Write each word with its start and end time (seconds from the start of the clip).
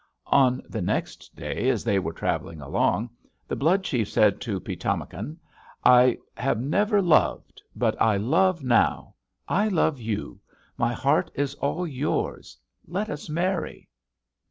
"On 0.25 0.63
the 0.67 0.81
next 0.81 1.35
day, 1.35 1.69
as 1.69 1.83
they 1.83 1.99
were 1.99 2.11
traveling 2.11 2.59
along, 2.59 3.11
the 3.47 3.55
Blood 3.55 3.83
chief 3.83 4.09
said 4.09 4.41
to 4.41 4.59
Pi´tamakan: 4.59 5.37
'I 5.83 6.17
have 6.35 6.59
never 6.59 7.03
loved, 7.03 7.61
but 7.75 7.95
I 8.01 8.17
love 8.17 8.63
now. 8.63 9.13
I 9.47 9.67
love 9.67 9.99
you; 10.01 10.39
my 10.75 10.91
heart 10.93 11.29
is 11.35 11.53
all 11.53 11.85
yours; 11.85 12.57
let 12.87 13.11
us 13.11 13.29
marry.' 13.29 13.87